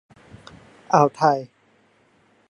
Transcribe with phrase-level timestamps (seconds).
[0.93, 1.37] อ่าวไทย